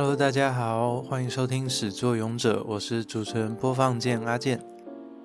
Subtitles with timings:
[0.00, 4.64] Hello，大家好，欢迎收听始作俑者，我是主持人播放键阿健。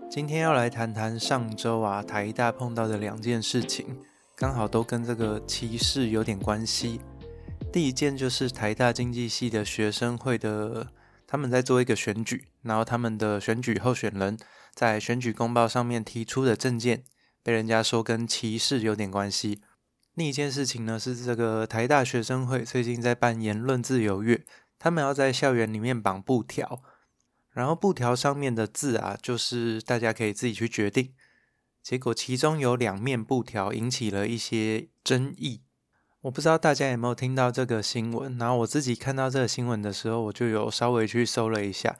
[0.09, 3.85] 今天要来谈谈上周啊台大碰到的两件事情，
[4.35, 6.99] 刚好都跟这个歧视有点关系。
[7.71, 10.87] 第一件就是台大经济系的学生会的，
[11.27, 14.35] 他们在做一个选举，然后他们的选举候选人
[14.73, 17.03] 在选举公报上面提出的政见，
[17.43, 19.61] 被人家说跟歧视有点关系。
[20.15, 24.43] 另一件事情呢，是这个台大学生会最近在办言论自由月。
[24.83, 26.81] 他们要在校园里面绑布条，
[27.51, 31.13] 然后布条上面的字啊，就是大家可以自己去决定。
[31.81, 35.61] 结果其中有两面布条引起了一些争议。
[36.23, 41.97] 我不知道大家有没有听到这个新闻，然后我自己看到这个新闻的时候，我就有稍微去搜了一下，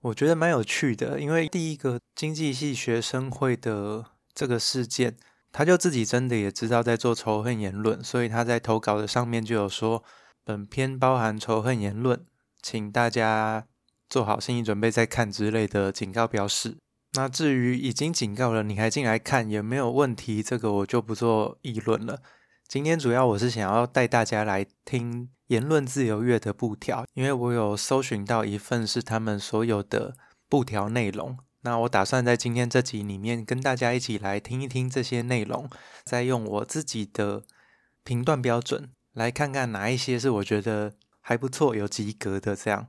[0.00, 1.20] 我觉得蛮有趣的。
[1.20, 5.18] 因为第一个经济系学生会的这个事件，
[5.52, 10.02] 他就自己真的也知道在做仇恨言论，所以他在投稿的上面就有说。
[10.44, 12.24] 本篇包含仇恨言论，
[12.60, 13.66] 请大家
[14.08, 16.76] 做好心理准备再看之类的警告标示。
[17.14, 20.42] 那至于已经警告了，你还进来看有没有问题？
[20.42, 22.22] 这个我就不做议论了。
[22.66, 30.16] 今天主要我是想要带大家来听言论自由月的布条，因为我有搜寻到一份是他们所有的
[30.48, 31.36] 布条内容。
[31.60, 35.68] 那我打算在今天这集里面跟大家一起来听一听这些内容，
[36.04, 37.44] 再用我自己的
[38.02, 38.90] 评断标准。
[39.12, 42.56] 来看看哪一些是我觉得还不错、有及格的。
[42.56, 42.88] 这样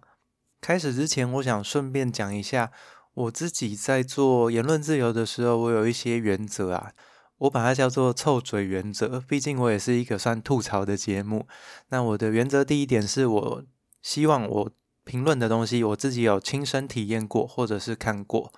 [0.61, 2.71] 开始之前，我想顺便讲一下
[3.13, 6.93] 我自己在做言论自由的时候，我有一些原则啊，
[7.39, 9.19] 我把它叫做臭嘴原则。
[9.19, 11.47] 毕竟我也是一个算吐槽的节目。
[11.89, 13.63] 那我的原则第一点是我
[14.02, 14.71] 希望我
[15.03, 18.53] 评论的东西，我自己有亲身体验过或者是看过。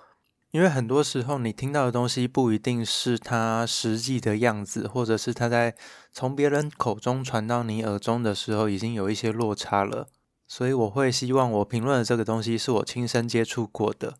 [0.56, 5.76] 因为很多时候你听到的东西不一定是他实际的样子，或者是他在
[6.14, 10.08] 从别人口中传到你耳中的时候，已经有一些落差了。
[10.48, 14.14] 所以我会希望我评论的这个东西是我亲身接触过的。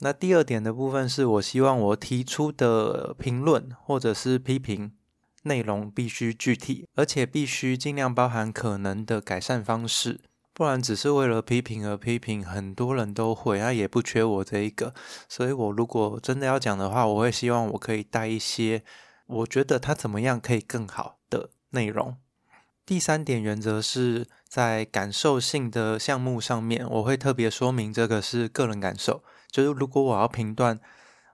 [0.00, 4.90] 那第二点的部分是我希望我提出的评论或者是批评
[5.44, 10.20] 内容必须具体，而且必须尽量包含可能的改善方式。
[10.56, 14.94] 不然只是为了批评而批评，很多人都会，他也不缺我这一个。
[15.28, 18.82] 所以我如果真的要讲的话，我会希望我可以带一些
[19.26, 22.16] 我觉得他怎么样可以更好的内容。
[22.86, 29.22] 第三点原则是在感受性的项目上面，我会特别说明这个是个人感受。
[29.50, 30.80] 就是如果我要评断，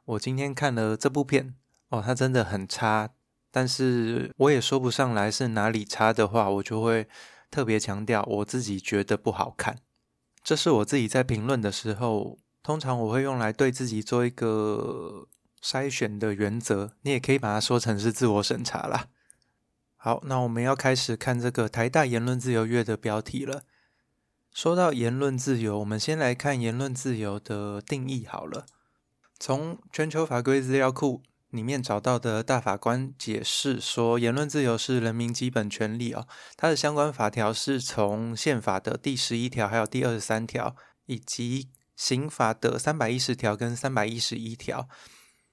[0.04, 1.54] 我今天看了这部片，
[1.90, 3.10] 哦，它真的很差，
[3.52, 7.06] 但是我也说不上来是哪里差的话，我就会。
[7.52, 9.76] 特别强调，我自己觉得不好看，
[10.42, 15.28] 这是我自己在评论的时候，通常我会用来对自己做一个
[15.62, 16.96] 筛选的原则。
[17.02, 19.08] 你也可以把它说成是自我审查啦。
[19.96, 23.64] 好，那我们要开始看这个台大言论自由月的标题了。
[24.50, 28.64] 说到言论自由，我们先来看言论自由的定义好了。
[29.38, 31.22] 从全球法规资料库。
[31.52, 36.26] 里面找到的大法官解释说，言论自由是人民基本权利哦。
[36.56, 40.74] 它的相关法条是从宪法的第十一条、还有第二十三条，
[41.04, 44.88] 以及刑法的三百一十条跟三百一十一条。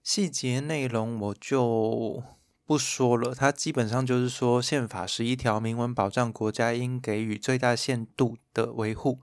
[0.01, 2.23] 细节内容我就
[2.65, 3.35] 不说了。
[3.35, 9.19] 它基本上就是说，宪法十一条明文保障国家应给予最大限度的维护。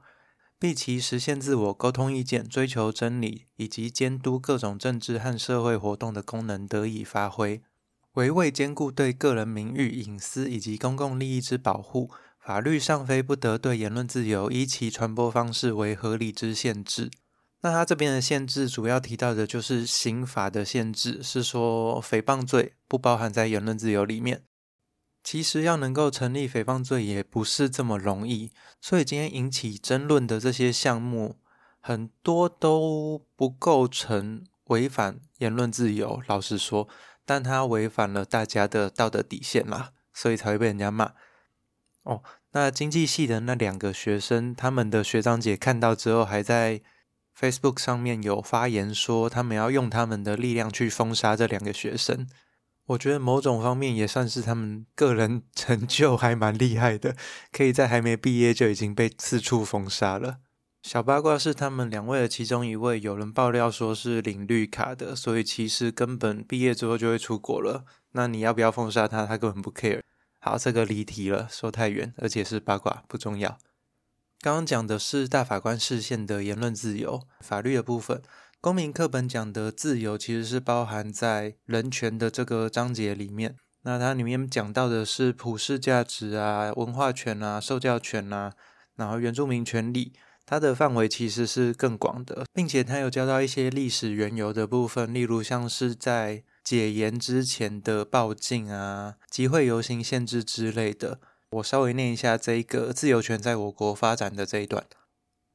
[0.58, 7.60] 毕其实现自我、沟通意见、追求真理以及监督各种政治和社会活动的功能得以发挥，
[8.14, 17.10] 惟为兼顾对个人名誉、隐私以及公共利益之保护，法律上非不得对言论自由依其传播方式为合理之限制。
[17.60, 24.42] 那他这边的限制主要提到的就是刑法的限制，是说诽谤罪不包含在言论自由里面。
[25.26, 31.40] 其实要能够成立诽谤罪也不是这么容易，所以今天引起争论的这些项目，
[31.80, 36.22] 很多都不构成违反言论自由。
[36.28, 36.88] 老实说，
[37.24, 41.14] 但它违反了大家的道德底线啦，所以才会被人家骂。
[42.04, 42.22] 哦，
[42.52, 46.80] 那经济系的那两个学生，他们的学长姐看到之后，还在
[47.36, 52.28] Facebook 上面有发言说，他们要用他们的力量去封杀这两个学生。
[52.86, 57.16] 我觉得某种方面也算是他们个人 成就还蛮厉害的，
[57.50, 60.38] 可以在还没毕业就已经被四处封杀了。
[60.82, 67.84] 小八卦是他们两位的其中一位，有人爆料说是领绿卡的，所以其实根本毕业之后就会出国了。
[68.12, 69.26] 那你要不要封杀他？
[69.26, 70.02] 他根本不 care。
[70.38, 73.58] 好，这个离题了，说太远，而且是八卦，不重要。
[74.40, 78.22] 刚刚讲的是大法官视线的言论自由，法律的部分。
[78.66, 83.54] 公民课本讲的自由，其实是包含在人权的这个章节里面。
[83.82, 88.54] 那它里面讲到的是普世价值啊、文化权啊、受教权啊，
[88.96, 90.12] 然后原住民权利，
[90.44, 101.20] 它的范围其实是更广的，并且它有教到一些历史缘由的部分，例如像是在解严之前的报禁啊、集会游行限制之类的。
[101.50, 104.84] 我稍微念一下这一个自由权在我国发展的这一段。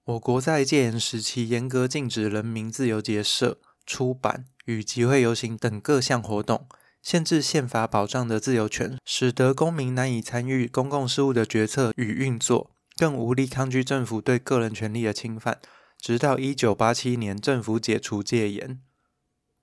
[0.05, 6.67] 我国在戒严时期严格禁止人民自由结社、出版与集会游行等各项活动，
[7.03, 12.71] 限制宪法保障的自由权，使得公民难以参与公共事务的决策与运作。
[12.97, 15.59] 更无力抗拒政府对个人权利的侵犯，
[15.99, 18.81] 直到一九八七年政府解除戒严，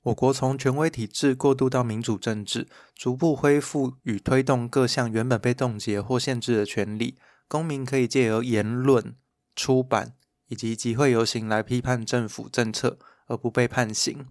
[0.05, 7.19] 我国从权威体制过渡到民主政治，逐步恢复与推动各项原本被冻结或限制的权利。
[7.49, 9.17] 公民可以借由言论、
[9.55, 10.15] 出版
[10.49, 14.27] 以及集会游行来批判政府政策，而不被判刑。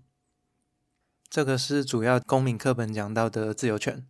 [1.30, 4.06] 这个是主要公民课本讲到的自由权。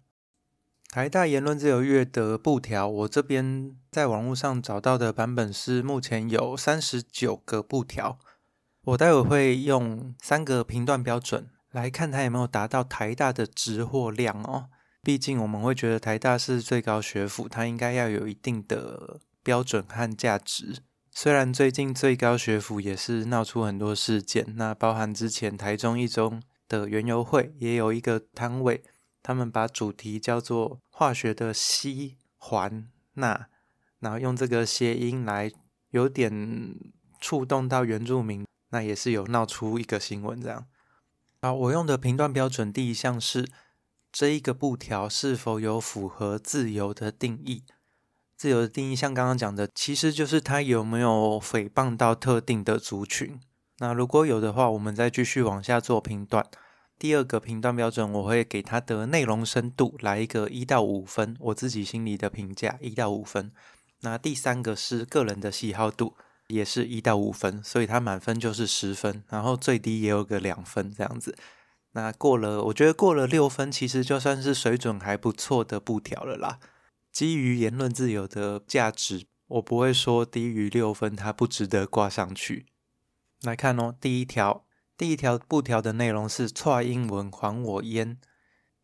[0.89, 8.17] 台大言论自由月的布条，我这边在网络上找到的版本是目前有三十九个布条。
[8.85, 14.69] 我待会会用三个评断标准来看它有没有达到台大的值或量哦。
[15.01, 20.77] 毕竟我们会觉得台大是最高学府，它应该要有一定的标准和价值。
[21.19, 28.83] 虽然最近最高学府也是闹出很多事件，那包含之前台中一中的园游会也有一个摊位。
[29.23, 33.47] 他们把主题叫做化学的烯环钠，
[33.99, 35.51] 然后用这个谐音来
[35.89, 36.75] 有点
[37.19, 40.67] 触动到原住民，那也是有闹出一个新闻这样。
[41.41, 43.49] 好，我用的评断标准第一项是
[44.11, 47.63] 这一个布条是否有符合自由的定义。
[48.37, 53.39] 自由的定义像刚刚讲的，其实就是它有没有诽谤到特定的族群。
[53.79, 56.45] 那如果有的话，我们再继续往下做评断。
[56.99, 63.51] 第二个评断标准，我会给它的内容深度来一个一到五分，我自己心里的评价一到五分。
[64.01, 66.13] 那第三个是个人的喜好度，
[66.47, 71.35] 也是一到五分，所以它满分就是十分，然后最低也有个两分这样子。
[71.93, 76.59] 那过了，我觉得过了六分，其实就算是水准还不错的布条了啦。
[77.17, 82.67] 基于言论自由的价值，我不会说低于六分它不值得挂上去。
[83.41, 84.67] 来看哦，第一条。
[84.95, 88.19] 第一条布条的内容是“蔡英文还我烟”，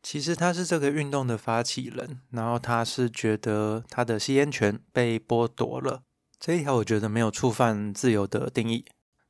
[0.01, 6.01] 其实他是这个运动的发起人，然后他是觉得他的吸烟权被剥夺了。
[6.39, 8.86] 这一条我觉得没有触犯自由的定义。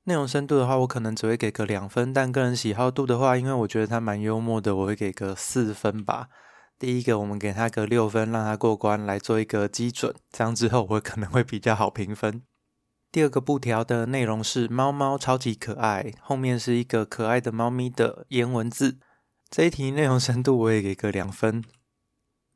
[0.06, 6.30] 内容深度的话，我可能只会给个两分，但个人喜好度的话，因为我觉得他蛮幽默的，我会给个四分吧。
[6.78, 12.42] 第一个我们给他个六分，让他过关来做一个基准，这样之后我可能会比较好评分。
[13.12, 18.98] 第二个布条的内容是猫猫超级可爱，后面是一个可爱的猫咪的颜文字。
[19.50, 21.64] 这一题内容深度我也给个两分，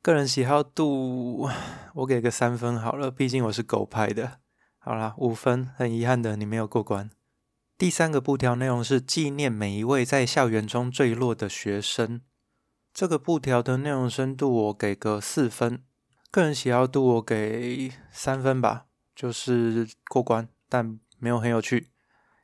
[0.02, 1.48] 个人喜好度
[1.94, 4.40] 我给个三分好了，毕竟我是狗派的。
[4.80, 7.12] 好啦，五分，很遗憾的你没有过关。
[7.78, 12.22] 第三个布条内容是纪念每一位在校园中坠落的学生。
[12.98, 15.84] 这个布条的内容深度我给个四分，
[16.32, 18.88] 个人喜好度我给三分吧。
[19.16, 21.92] 就是过关，但没有很有趣，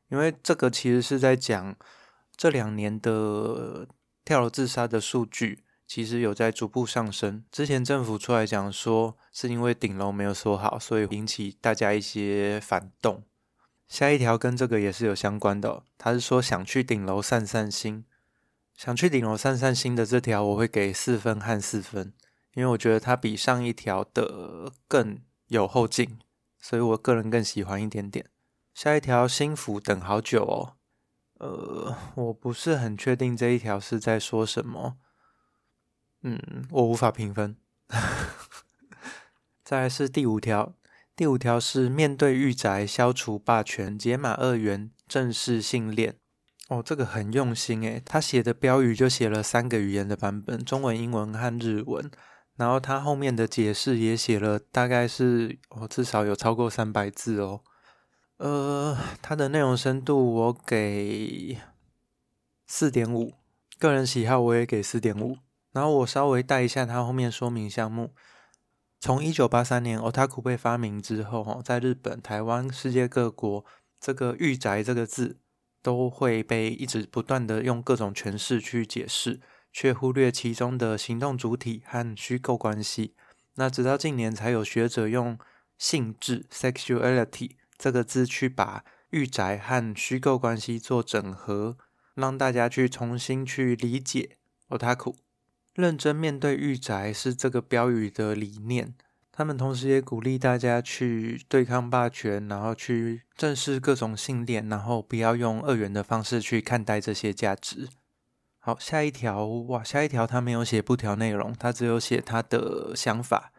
[0.09, 1.75] 因为这个其实是在讲
[2.35, 3.87] 这两年的
[4.23, 7.43] 跳楼自杀的数据，其实有在逐步上升。
[7.51, 13.23] 之前政府出来讲说，是因为顶楼没有锁好，所以引起大家一些反动。
[13.87, 18.05] 下一条跟这个也是有相关的，他是说想去顶楼散散心，
[18.75, 22.13] 想去顶楼散散心的这条我会给四分和四分，
[22.53, 26.19] 因为我觉得它比上一条的更有后劲。
[26.59, 28.25] 所以我个人更喜欢一点点。
[28.73, 30.77] 下一条心服等好久哦，
[31.39, 34.95] 呃，我不是很确定这一条是在说什么。
[36.21, 37.57] 嗯，我无法评分。
[39.65, 40.73] 再来是第五条，
[41.17, 46.15] 第五条是面对御宅，消除霸权，解码二元，正视性恋。
[46.69, 52.09] 哦，这个很用心诶，他写的标语就写了三个语言的版本：中文、英文和日文。
[52.55, 57.61] 然后他后面的解释也写了，大概是、哦、至少有超过三百字哦。
[58.37, 61.57] 呃，它的内容深度我给
[62.67, 63.33] 四点五，
[63.79, 65.37] 个人喜好我也给四点五。
[65.71, 68.13] 然后我稍微带一下它后面说明项目。
[68.99, 73.65] 从一九八三年 Otaku 被发明之后，在日本、台湾、世界各国，
[73.99, 75.39] 这个“御宅”这个字
[75.83, 79.41] 都会被一直不断的用各种诠释去解释。
[79.75, 83.15] 却忽略其中的行动主体和虚构关系。
[83.55, 85.35] 那直到近年才有学者用
[85.79, 91.75] “性质 ”（sexuality） 这个字去把御宅和虚构关系做整合，
[92.13, 94.37] 让大家去重新去理解
[94.69, 95.15] otaku。
[95.73, 98.93] 认真面对御宅是这个标语的理念。
[99.35, 107.89] 他们同时也鼓励大家去对抗霸权，然后去正视各种信念，然后不要用二元的方式去看待这些价值。
[108.59, 113.51] 好，下一条哇，下一条他没有写布条内容，他只有写他的想法。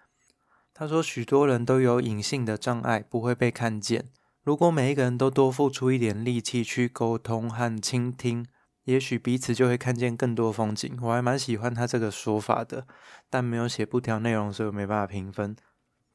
[0.72, 4.06] 他说，许多人都有隐性的障碍，不会被看见。
[4.44, 8.46] 如果每一个人都多付出一点力气去沟通和倾听，
[8.84, 10.98] 也许彼此就会看见更多风景。
[11.02, 12.86] 我还蛮喜欢他这个说法的，
[13.28, 15.56] 但没有写布条内容，所以我没办法评分。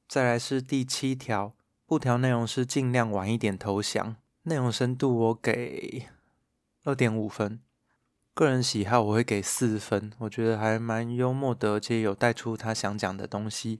[0.08, 1.54] 再来是第七条，
[1.86, 6.08] 布条内容是尽量晚一点投降，内容深度我给
[6.84, 7.60] 二点五分，
[8.34, 13.80] 个人喜好我会给四分，我觉得还蛮幽默的，而且有带出他想讲的东西。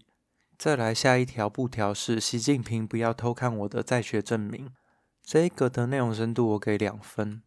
[0.58, 4.72] 再来下一条布条是习近平不要偷看我的在学证明，
[5.24, 7.42] 这个的内容深度我给两分。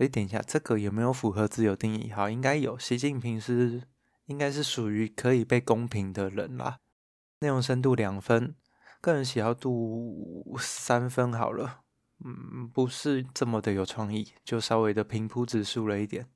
[0.00, 2.10] 诶，等一下，这个有没有符合自由定义？
[2.10, 2.78] 好，应该有。
[2.78, 3.82] 习近平是
[4.24, 6.78] 应该是属于可以被公平的人啦。
[7.40, 8.54] 内容深度两分，
[9.02, 11.80] 个人喜好度三分好了。
[12.24, 16.26] 嗯，不是这么的有创意，就稍微的平铺直述了一点。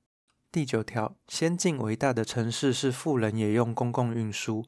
[0.53, 4.67] 第九条，先进伟大的城市是富人也用公共运输。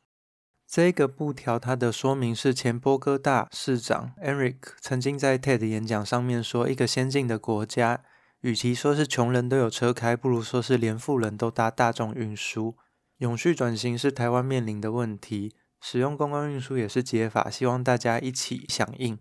[0.66, 8.02] 这个布条，它的说明是前波哥大市长 Eric 曾经在 TED 演讲上面说，一个先进的国家，
[8.46, 12.76] 与其说是穷人都有车开，不如说是连富人都搭大众运输。
[13.18, 19.18] 永续转型是台湾面临的问题，使用公共运输也是解法，希望大家一起响应。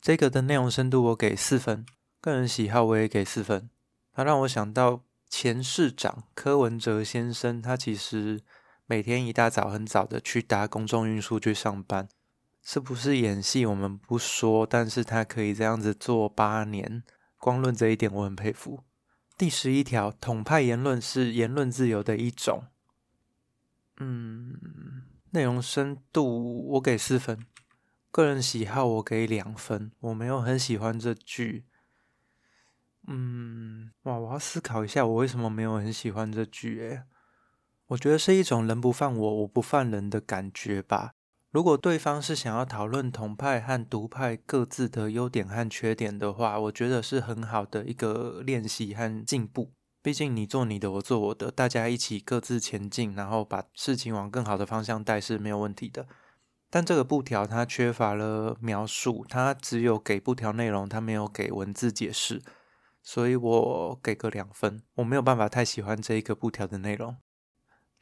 [0.00, 1.86] 这个的内容深度我给四分，
[2.20, 3.70] 个人喜好我也给四分。
[4.12, 8.40] 它让我想到前市长柯文哲先生，他其实。
[8.86, 12.06] 每天一大早很早的去搭公众运输去上班，
[12.62, 17.02] 是不是演戏我们不说，但是他可以这样子做八年，
[17.44, 18.82] 光论这一点我很佩服。
[19.36, 22.64] 第十一条，统派言论是言论自由的一种。
[23.98, 27.44] 嗯，内容深度我给四分，
[28.10, 31.66] 个人喜好我给两分，我没有很喜欢这句。
[33.08, 36.80] 嗯，哇，我要思考一下，我为什么没有很喜欢这句？
[36.80, 37.02] 诶。
[37.88, 41.12] 我觉得是一种人不犯我，我不犯人的感觉吧。
[41.54, 49.70] 如果对方是想要讨论统派和独派各自的优点和缺点的话，我觉得是很好的一个练习和进步。
[50.02, 56.08] 毕竟你做你的，我做我的，大家一起各自前进，然后把事情往更好的方向带是没有问题的。
[56.68, 62.42] 但这个布条它缺乏了描述，它只有给布条内容，它没有给文字解释，
[63.00, 64.82] 所以我给个两分。
[64.96, 67.16] 我没有办法太喜欢这一个布条的内容。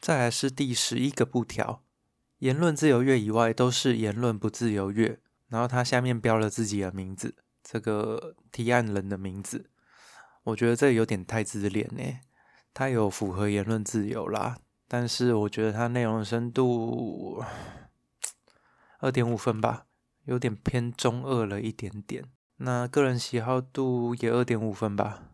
[0.00, 1.82] 再来是第十一个布条，
[2.42, 5.20] 言论自由月以外都是言论不自由月。
[5.46, 9.70] 然后他下面标了自己的名字，这个提案人的名字，
[10.42, 12.02] 我觉得这有点太自恋呢。
[12.75, 14.56] 他有符合言论自由啦，
[14.88, 17.44] 但是我觉得他内容深度
[18.99, 19.84] 二点五分吧，
[20.25, 22.25] 有点偏中二了一点点。
[22.56, 25.28] 那个人喜好度也二点五分吧，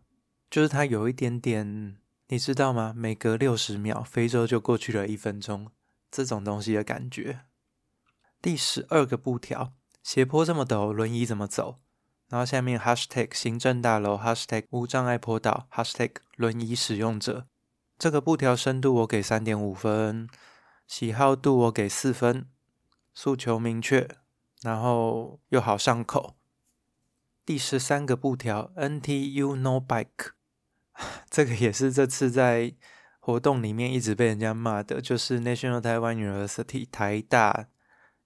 [0.50, 1.96] 就是他有一点点。
[2.26, 2.92] 你知道吗？
[2.94, 5.70] 每隔六十秒，非洲就过去了一分钟，
[6.10, 7.40] 这种东西的感觉。
[8.40, 11.80] 第十二个布条，斜坡这么陡，轮椅怎么走？
[12.28, 17.46] 然后下面 hashtag 行政大楼 hashtag 无障碍坡道 hashtag 轮椅使用者。
[17.98, 20.28] 这个布条深度我给三点五分，
[20.86, 22.48] 喜好度我给四分，
[23.12, 24.08] 诉求明确，
[24.62, 26.36] 然后又好上口。
[27.44, 30.32] 第十三个布条，NTU No Bike。
[31.30, 32.74] 这个也是这次在
[33.28, 37.66] 活动里面一直被人家骂的，就是 National Taiwan University 台大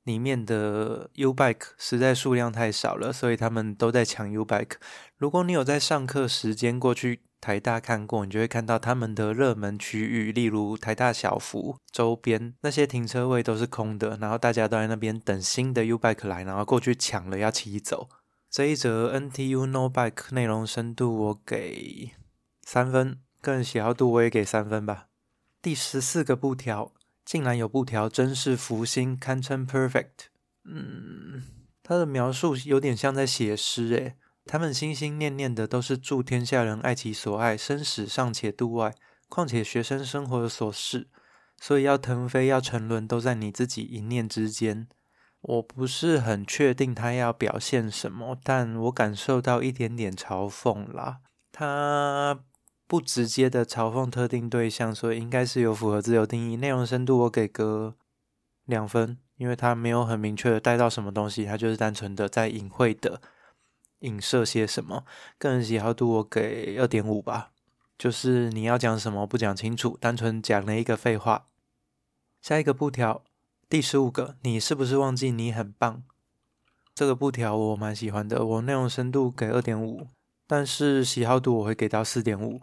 [0.04, 4.76] 里面的 U Bike 实在数量太少了，所以他们都在抢 U Bike。
[5.16, 18.08] 如果你有在上课时间过去台大看过，你就会看到他们的热门区域，例如台大小福周边那些停车位都是空的，然后大家都在那边等新的 U Bike 来，然后过去抢了要骑走。
[18.48, 22.12] 这一则 NTU No Bike 内容深度我给。
[22.64, 25.08] 三分，个人喜好度我也给三分吧。
[25.60, 26.92] 第十四个布条，
[27.24, 30.30] 竟然有布条，真是福星，堪称 perfect。
[30.64, 31.42] 嗯，
[31.82, 34.14] 他的描述有点像在写诗诶。
[34.44, 38.94] 他们心心念念的都是祝天下人爱其所爱，生死尚且度外。
[39.28, 41.08] 况且学生生活的琐事，
[41.60, 44.86] 所以要腾飞要沉沦，都在你自己一念之间。
[45.40, 51.18] 我不是很确定他要表现什么，但我感受到一点点嘲讽啦。
[51.50, 52.44] 他。
[52.92, 56.56] 不直接的嘲讽特定对象，所以应该是有符合自由定义。
[56.56, 57.94] 内容深度我给个
[58.66, 63.22] 两分，因为他没有很明确的带到什么东西，他就是单纯的在隐晦的
[64.00, 65.06] 影射些什么。
[65.38, 67.52] 个人喜好度我给二点五吧，
[67.96, 71.46] 就是你要讲什么不讲清楚，单纯讲了一个废话。
[72.42, 73.24] 下一个布条，
[73.70, 76.02] 第十五个，你是不是忘记你很棒？
[76.94, 80.08] 这个布条我蛮喜欢的，我内容深度给二点五，
[80.46, 82.60] 但是喜好度我会给到四点五。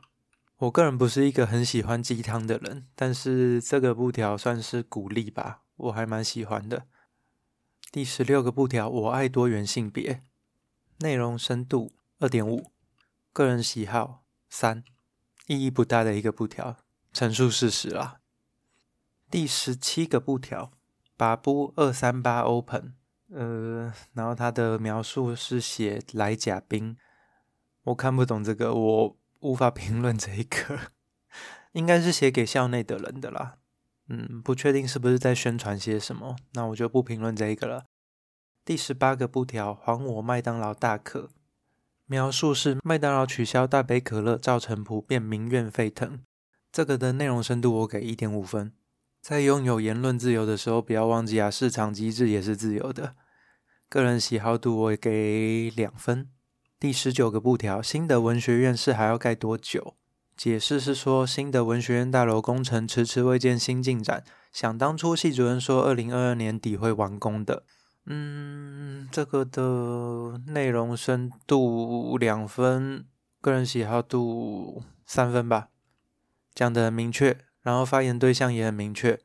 [0.59, 6.85] 我个人不是一个很喜欢鸡汤的人，但是这个布条算是鼓励吧，我还蛮喜欢的。
[7.91, 10.21] 第十六个布条，我爱多元性别，
[10.97, 12.73] 内容深度二点五，
[13.31, 14.83] 个人喜好三，
[15.47, 16.75] 意义不大的一个布条，
[17.13, 18.19] 陈述事实啦。
[19.31, 20.73] 第十七个布条，
[21.15, 22.95] 把布二三八 open。
[23.31, 26.97] 呃，然后它的描述是写来甲兵，
[27.83, 30.91] 我看不懂这个，我无法评论这一个，
[31.73, 33.57] 应该是写给校内的人的啦。
[34.07, 37.85] 嗯，不确定是不是在宣传些什么，那我就不评论这一个了。
[38.65, 41.29] 第十八个布条，还我麦当劳大可，
[42.05, 46.21] 描述是麦当劳取消大杯可乐，造成普遍民怨沸腾。
[46.71, 48.73] 这个的内容深度我给一点五分。
[49.21, 53.15] 在拥有言论自由的时候，不要忘记啊，市场机制也是自由的。
[53.87, 56.29] 个人喜好度我给两分。
[56.79, 59.95] 第十九个布条，新的文学院是还要盖多久？
[60.37, 64.23] 解释是说，新的文学院大楼工程迟迟未见新进展。
[64.53, 67.63] 想当初系主任说，二零二二年底会完工的。
[68.05, 73.05] 嗯，这个的内容深度两分，
[73.41, 75.67] 个人喜好度三分吧。
[76.55, 77.37] 讲得很明确。
[77.61, 79.19] 然后发言对象也很明确，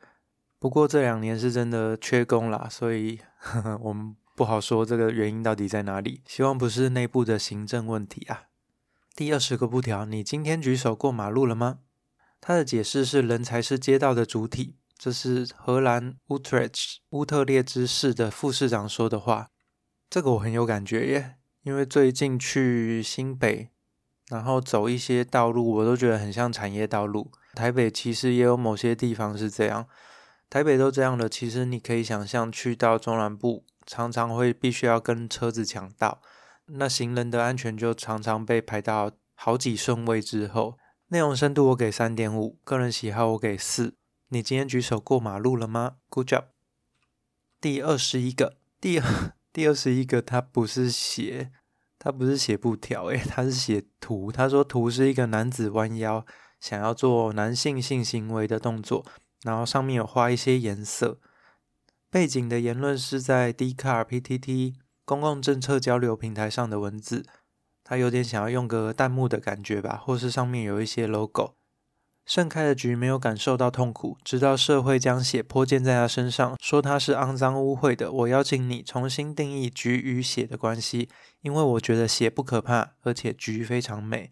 [0.59, 6.23] 不过这两年是真的缺工啦，所以呵 呵我们不好说这个原因到底在哪里。
[6.27, 8.45] 希望不是内部的行政问题啊。
[9.15, 11.79] 第二十个布条，你今天举手过马路了吗？
[12.41, 16.71] 他的解释是人才是街道的主体，这是荷兰乌特列
[17.11, 19.51] 乌特列支市的副市长说的话。
[20.11, 23.71] 这个我很有感觉耶，因为最近去新北，
[24.29, 27.31] 然后走一些道路，我都觉得很像产业道路。
[27.55, 29.87] 台北其实也有某些地方是这样，
[30.51, 31.29] 台北都这样了。
[31.29, 36.21] 其实你可以想象，去到中南部，常常会必须要跟车子抢道，
[36.67, 40.79] 那行人的安全就常常被排到好几顺位之后。
[41.09, 43.95] 内容深度我给三点五，个人喜好我给四。
[44.29, 46.45] 你今天举手过马路了吗？Good job。
[47.61, 51.53] 第二十一个，第二 第二十一个，他不是写，
[51.99, 54.33] 他不是写布条，诶，他是写图。
[54.33, 56.27] 他说图是一个男子弯腰。
[56.61, 59.05] 想要做男性性行为的动作，
[59.43, 61.19] 然后上面有画一些颜色。
[62.15, 64.75] 背景的言论是在 D Car PTT
[65.05, 67.27] 公共政策交流平台上的文字，
[67.83, 71.57] 他有点想要用个弹幕的感觉吧，或是上面有一些 logo。
[72.25, 78.13] 盛开的菊没有感受到痛苦，直到社会将血泼溅在他身上，说他是肮脏污秽的。
[78.13, 81.09] 我邀请你重新定义菊与血的关系，
[81.41, 84.31] 因为我觉得血不可怕，而且菊非常美。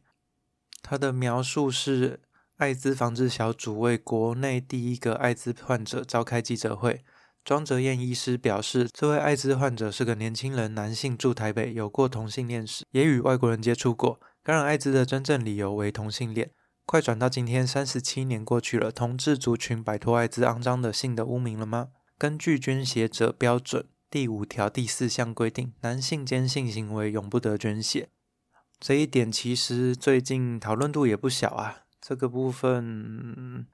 [0.83, 2.21] 他的描述是：
[2.59, 7.03] 艾滋防治小组为国内第一个艾滋患者召开记者会。
[7.45, 14.21] 庄哲燕医师表示，这位艾滋患者是个年轻人，男性，住台北，有过同性恋史，也与外国人接触过。
[14.45, 16.53] 感染艾滋的真正理由为同性恋。
[16.85, 21.89] 快转到今天，三十七年过去了，同志族群摆脱艾滋肮脏的性的污名了吗？
[22.17, 28.11] 根据捐血者标准第五条第四项规定，男性间性行为永不得捐血。
[28.79, 31.79] 这一点其实最近讨论度也不小啊。
[32.01, 33.67] 这个部分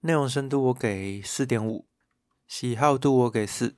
[0.00, 1.86] 内容深度我给四点五，
[2.46, 3.76] 喜好度我给四。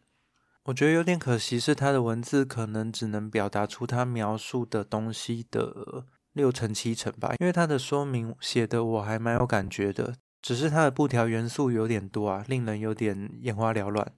[0.64, 7.34] 我觉得有点可惜，是他的文字可能只能表达出他描述的东西的六成七成吧。
[7.40, 14.12] 因为他的说明写的我还蛮有感觉的，只是他的布条元素有点多啊，令人有点眼花缭乱。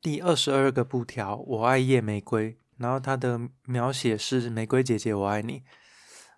[0.00, 2.56] 第二十二个布条，我爱夜玫瑰。
[2.78, 5.62] 然后他的描写是“玫瑰姐姐，我爱你”。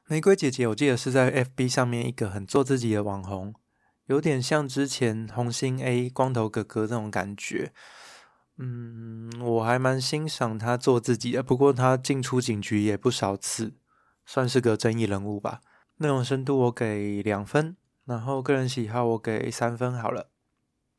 [0.07, 3.55] 玫瑰姐姐，我记得是在 FB 上面一个很做自己的网红，
[4.07, 7.73] 有点像之前红星 A 光头哥哥那种感觉。
[8.57, 13.75] 嗯，我还蛮欣赏他做自己的，不过他进出警局也不少次，
[14.25, 15.61] 算是个争议人物吧。
[15.97, 20.31] 内容深度我给两分，然后个人喜好我给三分好了。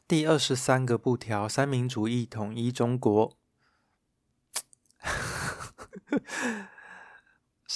[0.08, 3.38] 第二十三个布条，三民主义统一中国。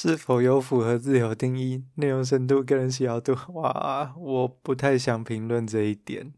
[0.01, 1.83] 是否有符合自由定义？
[1.95, 6.31] 内容深度、个人喜好度，哇，我不太想评论这一点。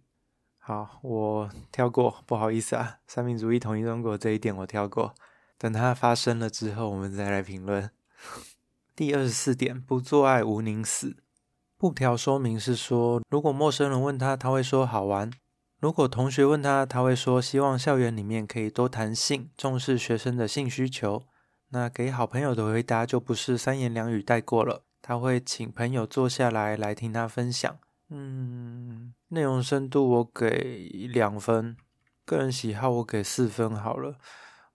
[0.58, 2.95] 好，我跳过，不好意思啊。
[3.06, 5.13] 三民主义统一中国这一点我跳过，
[5.60, 7.91] 等它发生了之后，我们再来评论。
[8.95, 11.17] 第二十四点，不做爱无宁死。
[11.78, 15.30] 布条说明是说，如果陌生人问他，他会说好玩；
[15.80, 21.26] 如果同学问他，他会说希望校园里面可以多谈性，重视学生的性需求。
[21.73, 27.77] 那给好朋友的回答就不是三言两语带过了，他会请朋友坐下来来听他分享。
[28.10, 31.77] 嗯，内容深度我给两分，
[32.25, 34.17] 个人喜好，我给四分好了。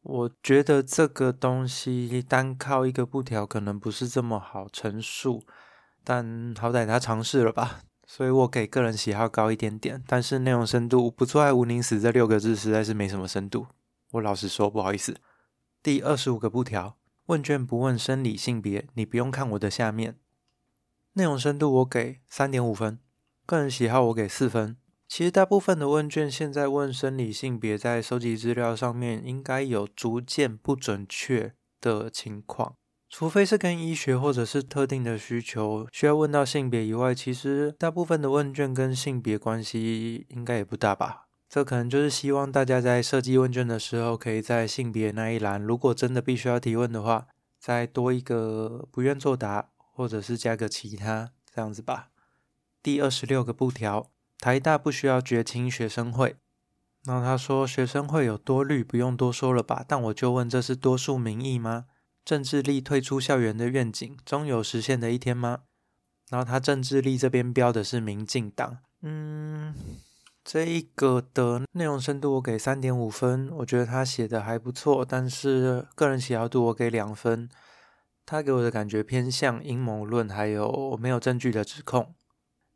[0.00, 5.44] 我觉得这个东西单靠一个布条可能不是这么好陈述，
[6.02, 10.02] 但好歹他尝试了吧，所以我给个人喜好高一点点。
[10.06, 13.66] 但是内容深度“不做爱无宁死”这六个字实在是没什么深度，
[14.12, 15.14] 我老实说，不好意思。
[15.87, 20.18] 第二十五个布条，问卷不问生理性别，你不用看我的下面。
[21.12, 22.99] 内容深度我给三点五分，
[23.46, 24.77] 个人喜好我给四分。
[25.07, 32.75] 其实大部分的问卷现在问生理性别，在收集资料上面应该有逐渐不准确的情况，
[33.09, 41.25] 除非是跟医学或者是特定的需求需要问到性别以外，其实大部分的问卷跟性别关系应该也不大吧。
[41.57, 52.11] 这可能就是希望大家在设计问卷的时候，可以在性别那一栏，如果真的必须要提问的话，再多一个不愿作答，或者是加个其他这样子吧。
[52.83, 54.11] 第二十六个布条。
[54.38, 56.37] 台大不需要绝清学生会，
[57.07, 59.83] 然后他说学生会有多绿，不用多说了吧？
[59.88, 61.87] 但我就问，这是多数民意吗？
[62.23, 65.61] 政治力退出校园的愿景，终有实现的一天吗？
[66.29, 69.75] 然后他政治力这边标的是民进党，嗯，
[70.46, 77.50] 这一个的内容深度我给三点五分，我觉得他写的还不错，但是个人喜好度我给两分，
[78.24, 82.14] 他给我的感觉偏向阴谋论，还有没有证据的指控。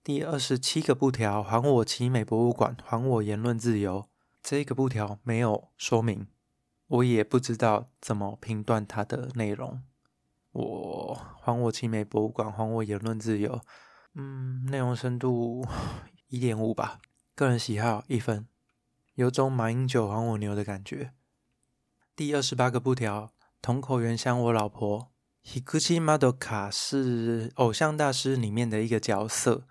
[0.02, 4.08] 第二十七个布条，还我奇美博物馆，还我言论自由。
[4.42, 6.26] 这个布条没有说明，
[6.88, 9.80] 我也不知道怎么评断它的内容。
[10.50, 13.60] 我还我奇美博物馆，还我言论自由。
[14.16, 15.64] 嗯，内容深度
[16.26, 16.98] 一点五吧，
[17.40, 18.46] 个人喜好一分，
[19.14, 21.12] 有种马英九还我牛的感觉。
[22.14, 25.10] 第二十八个布条，同口原乡我老婆。
[25.42, 29.62] Hikuchi Madoka 是偶像大师里面的一个角色。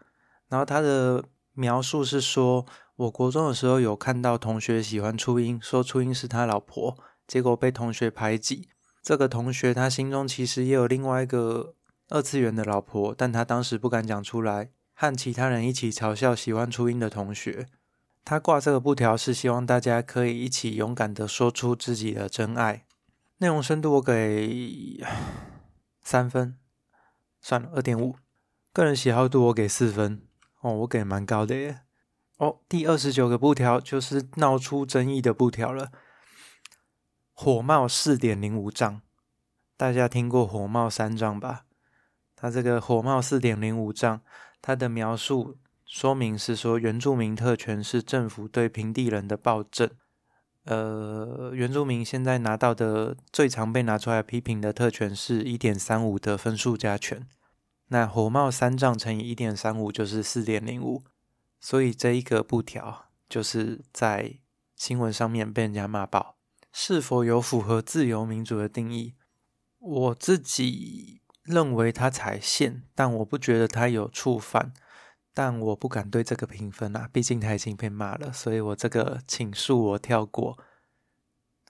[0.48, 8.68] 然后他的描述是说，我国中的时候有看到同学喜欢初音，说初音是他老婆，结果被同学排挤。
[9.04, 11.76] 这个同学他心中其实也有另外一个
[12.08, 17.68] 二次元的老婆，但他当时不敢讲出来，和其他人一起嘲笑喜欢初音的同学。
[18.26, 22.86] 他挂这个布条是希望大家可以一起勇敢的说出自己的真爱。
[23.38, 25.02] 内容深度我给
[26.02, 26.58] 三分，
[27.40, 28.18] 算了，二点五。
[28.74, 30.22] 个人喜好度我给四分。
[30.60, 31.80] 哦，我给蛮高的耶。
[32.36, 35.94] 哦，第二十九个布条就是闹出争议的布条了。
[37.32, 39.02] 火冒四点零五丈，
[39.78, 41.64] 大家听过火冒三丈吧？
[42.36, 44.22] 它这个火冒四点零五丈，
[44.62, 49.90] 它的描述说明是说原住民特权是政府对平地人的暴政。
[50.66, 57.28] 呃，原住民现在拿到的最常被拿出来批评的特权是一点三五的分数加权。
[57.88, 61.04] 那火冒三丈乘以一点三五就是四点零五，
[61.60, 64.40] 所以这一个布条就是在
[64.76, 66.36] 新闻上面被人家骂爆。
[66.72, 69.16] 是否有符合自由民主的定义？
[69.80, 71.19] 我自己
[71.50, 74.72] 认为他踩线，但我不觉得他有触犯，
[75.34, 80.58] 但我不敢对这个评分啊，毕竟他已经被骂了，所以我这个请恕我跳过。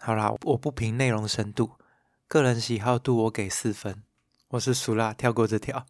[0.02, 1.72] 好啦，我不评内容深度，
[2.28, 4.04] 个人喜好度我给四分，
[4.50, 5.86] 我是苏拉，跳过这条。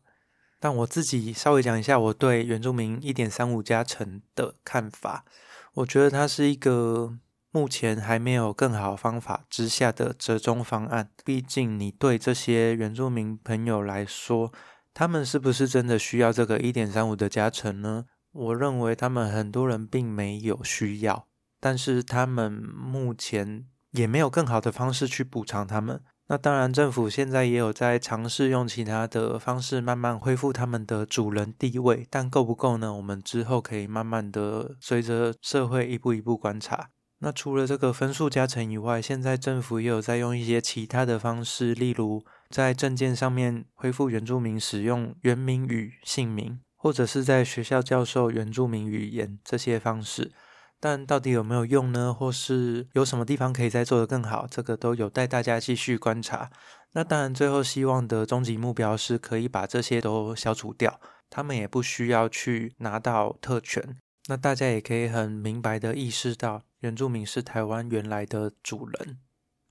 [0.60, 5.26] 但我自己稍微讲一下我对原住民一点三五加成的看法，
[5.74, 7.18] 我觉得它是一个
[7.52, 11.10] 目前还没有更好方法之下的折中方案。
[11.26, 14.52] 毕竟你对这些原住民朋友来说，
[14.94, 18.06] 他们是不是真的需要这个一点三五的加成呢？
[18.32, 21.28] 我认为他们很多人并没有需要，
[21.60, 26.02] 但是他们目前也没有更好的方式去补偿他们。
[26.28, 32.94] 那当然，政府现在也有在尝试用其他的方式慢慢恢复他们的主人地位，但够不够呢？
[32.94, 36.92] 我们之后可以慢慢的随着社会一步一步观察。
[37.20, 50.32] 那除了这个分数加成以外，现在政府也有在用一些其他的方式，例如在证件上面恢复原住民使用原名与姓名，或者是在学校教授原住民语言这些方式。
[50.80, 52.14] 但到底有没有用呢？
[52.14, 54.48] 或是有什么地方可以再做得更好？
[54.50, 56.50] 这个都有待大家继续观察。
[56.94, 63.98] 那当然，最后希望的终极目标是可以把这些都消除掉，他们也不需要去拿到特权。
[64.28, 69.20] 那大家也可以很明白的意识到，原住民是台湾原来的主人。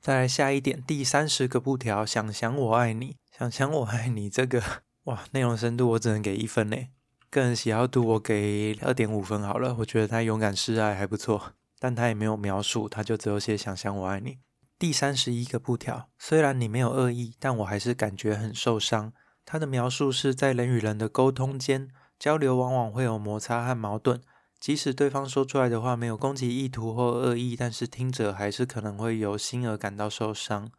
[0.00, 4.62] 再来下一点，第三十个布条，想想我爱你，想想我爱你，这个
[5.04, 6.76] 哇，内容深度我只能给一分呢。
[7.30, 14.38] 个人喜好度我给二点五分好了，我觉得他勇敢示爱还不错，但他也没有描述，他就只有写想想我爱你。
[14.78, 19.12] 第三十一个布条，虽然你没有恶意，但我还是感觉很受伤。
[19.44, 24.20] 他的描述是在人与人的沟通间交流，往往会有摩擦和矛盾，
[24.60, 30.70] 即使对方说出来的话没有攻击意图或恶意，但是听者还是可能会由心而感到受伤。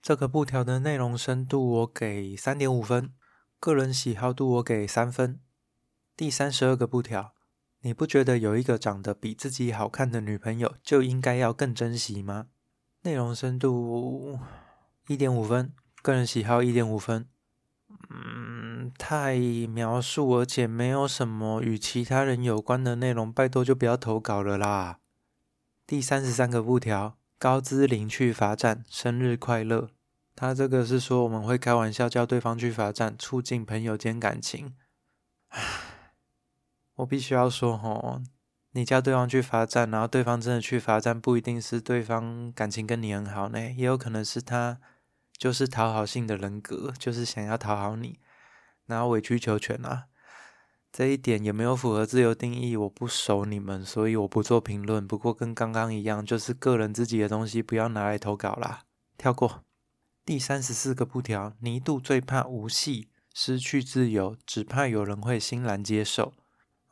[0.00, 3.12] 这个布条的内容深度我给三点五分，
[3.60, 5.40] 个人喜好度我给三分。
[6.16, 7.34] 第三十二个布条，
[7.82, 12.46] 你不觉得有一个长得比自己好看的女朋友就应该要更珍惜吗？
[13.02, 14.38] 内容深度
[15.08, 17.28] 一点五分，个人喜好一点五分。
[18.10, 24.98] 嗯，太描述，而且没有什么与其他人有关的内容，拜托就不要投稿了啦。
[25.86, 29.90] 第三十三个布条，高资龄去罚站，生日快乐。
[30.34, 34.74] 他这个是说我们会开玩笑叫对方去罚站，促进朋友间感情。
[35.48, 35.62] 唉，
[36.96, 38.20] 我必须要说吼，
[38.72, 44.78] 你叫对方去罚站，然后对方真的去罚站，不一定是对方感情跟你很好呢，也有可能是他
[45.36, 48.18] 就是讨好性的人格，就是想要讨好你，
[48.86, 50.06] 然后委曲求全啊。
[50.92, 52.74] 这一点也没有符合自由定义？
[52.74, 55.06] 我不熟你们，所以我不做评论。
[55.06, 58.84] 不过跟刚刚一样，就是个人自己的东西，不要拿来投稿啦，
[59.18, 59.62] 跳过。
[60.24, 66.32] 第三十四个布条，尼度最怕无戏，失去自由，只怕有人会欣然接受。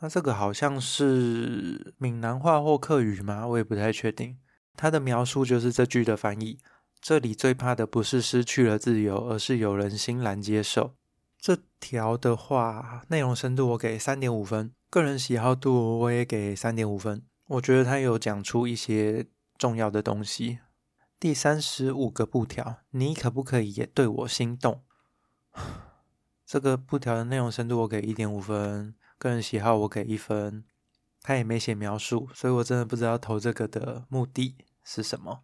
[0.00, 3.46] 那这个好像是闽南话或客语吗？
[3.46, 4.36] 我也不太确定。
[4.76, 6.58] 它的描述就是这句的翻译。
[7.04, 10.94] 这里最怕的不是失去了自由，而是有人欣然接受。
[11.38, 17.22] 这条的话，内容深度我给三点五分，个人喜好度我也给三点五分。
[17.48, 19.26] 我觉得他有讲出一些
[19.58, 20.60] 重要的东西。
[21.20, 24.82] 第三十五个布条，你可不可以也对我心动？
[26.46, 30.64] 这个布条的内容深度我给一点五分，个人喜好我给一分。
[31.20, 35.42] 他也没写描述，所以我真的不知道投这个的目的是什么。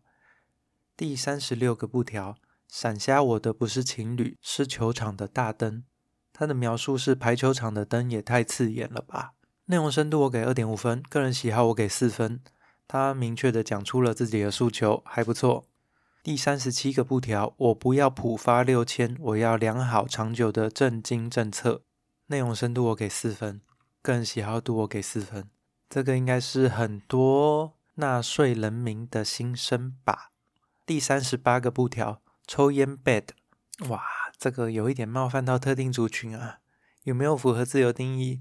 [1.01, 2.37] 第三十六个布条，
[2.69, 5.85] 闪瞎我的不是情侣，是球场的大灯。
[6.31, 9.33] 他的描述是排球场的灯也太刺眼了吧？
[9.65, 12.43] 内容深度我给二点五分，个人喜好我给四分。
[12.87, 15.65] 他明确的讲出了自己的诉求，还不错。
[16.23, 21.81] 第三十七个布条，我不要普发六千，我要良好长久的政经政策。
[22.27, 23.63] 内容深度我给四分，
[24.03, 25.49] 个人喜好度我给四分。
[25.89, 30.30] 这个应该是很多纳税人民的心声吧。
[30.91, 33.29] 第三十八个布条，抽烟 bad，
[33.91, 34.03] 哇，
[34.37, 36.59] 这个有一点冒犯到特定族群啊，
[37.05, 38.41] 有没有符合自由定义？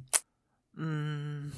[0.75, 1.51] 嗯，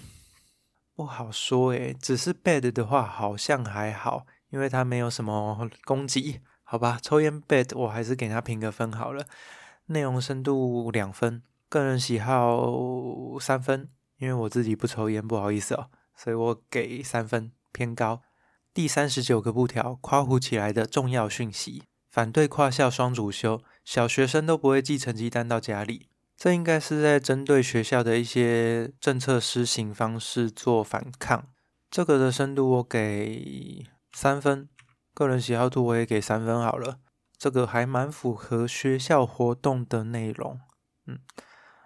[0.94, 4.26] 不好说诶，只是 bad 的话好像还好。
[4.50, 9.26] 因为他没有什么攻击，好吧，抽烟 bad，我还是给他评个分好了。
[9.86, 18.24] 内容深度两分，个人喜好三分，因为我自己不抽烟，不好意思哦，所以我给三分，偏高。
[18.74, 31.48] 第三十九个布条，夸胡起来的重要讯息，反对跨校双主修，小学生都不会寄成绩单到家里，这应该是在针对学校的一些政策施行方式做反抗。
[31.90, 33.86] 这个的深度我给。
[34.14, 34.68] 三分，
[35.14, 36.98] 个人喜好度我也给三分好了。
[37.38, 40.60] 这个还蛮符合学校活动的内容。
[41.08, 41.18] 嗯，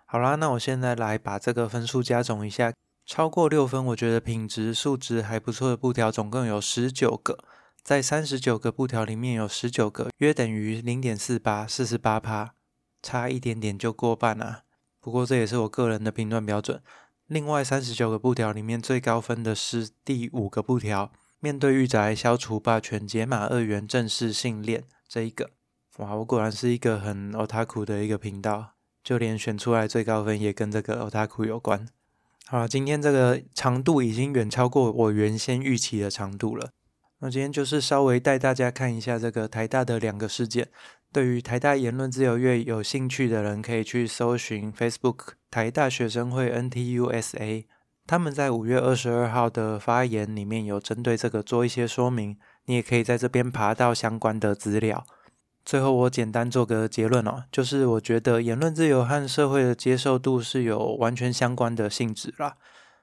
[0.07, 2.73] 好啦，那我现在来把这个分数加总一下。
[3.05, 7.37] 超过六分，我觉得品质数值还不错的布条总共有十九个，
[7.83, 12.55] 在三十九个布条里面有十九个，约等于零点四八，四十八趴，
[13.03, 14.63] 差一点点就过半啊。
[14.99, 16.81] 不过这也是我个人的评断标准。
[17.27, 21.11] 另外三十九个布条里面最高分的是第五个布条。
[21.39, 25.51] 面对御宅，消除霸权，解码二元正式性恋这一个，
[25.97, 26.15] 哇！
[26.15, 28.71] 我果然是一个很 otaku 的一个频道，
[29.03, 31.87] 就连选出来最高分也跟这个 otaku 有关。
[32.47, 36.69] 好，今天这个长度已经远超过我原先预期的长度了。
[37.19, 40.67] 那今天就是稍微带大家看一下这个台大的两个事件。
[41.11, 47.65] 对于台大言论自由月有兴趣的人，可以去搜寻 Facebook 台大学生会 NTUSA。
[48.05, 55.03] 他们在五月二十二号的发言里面有针对这个做一些说明，你也可以在这边爬到相关的资料。
[55.65, 62.55] 最后我简单做个结论哦，就是我觉得言论自由和社会的接受度是有完全相关的性质啦。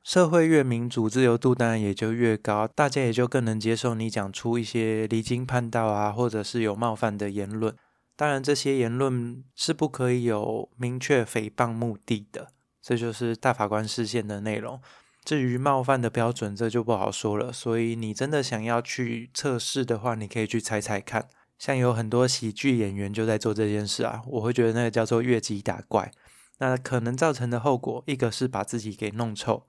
[0.05, 7.75] 社会越民主，自由度当然也就越高，大家也就更能接受你讲出一些离经叛道啊，或者是有冒犯的言论。
[8.15, 12.49] 当然，这些言论是不可以有明确诽谤目的的。
[12.81, 14.81] 这就是大法官释宪的内容。
[15.25, 17.53] 至于冒犯的标准，这就不好说了。
[17.53, 21.29] 所以你真的想要去测试的话，你可以去猜猜看。
[21.63, 26.11] 像有很多喜剧演员就在做这件事啊，我会觉得那个叫做越级打怪。
[26.59, 29.65] 那可能造成的后果，一个是把自己给弄臭，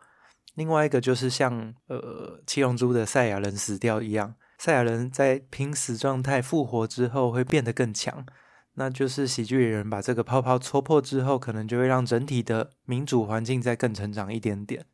[0.55, 8.25] 另外一个就是像呃七龙珠的赛亚人死掉一样，赛亚人在濒死状态复活之后会变得更强。
[8.73, 14.87] 那就是喜剧演员把这个泡泡戳破之后，可能就会让整体的民主环境再更成长一点点。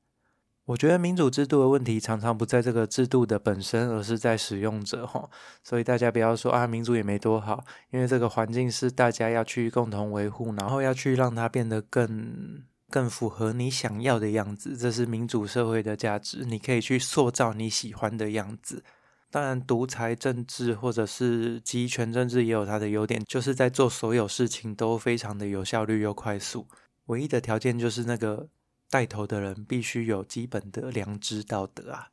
[0.70, 5.28] 我觉得民主制度的问题常常不在这个制度的本身，而是在使用者哈。
[5.64, 14.78] 所以大家不要说啊，民主也没多好，因为这个环境是大家要去共同维护，然后要去让它变得更更符合你想要的样子。
[14.78, 18.84] 这是民主社会的价值，你可以去塑造你喜欢的样子。
[19.32, 26.68] 当然，独裁政治或者是集权政治也有它的优点，就是在做所有事情都非常的有效率又快速。
[27.08, 28.50] 唯一的条件就是那个。
[28.90, 32.10] 带头的人必须有基本的良知道德啊！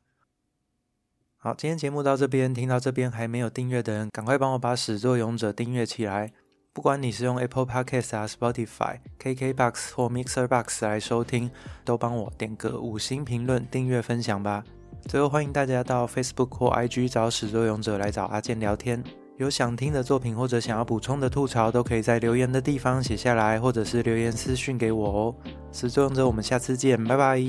[1.37, 6.33] 好，今天节目到这边，听到这边还没有订阅的人，赶快帮我把始作勇者订阅起来。
[6.73, 11.49] 不管你是用 Apple Podcast 啊、Spotify、KKBox 或 Mixer Box 来收听，
[11.83, 14.63] 都帮我点个五星评论、订阅、分享吧。
[15.07, 19.03] 最后，欢迎大家到 Facebook 或 IG 找始作勇者来找阿健聊天。
[19.37, 25.35] 有想听的作品或者想要补充的吐槽，都可以在留言的地方写下来，或者是留言私讯给我哦。
[25.71, 27.39] 始作俑者，我们下次见，拜拜。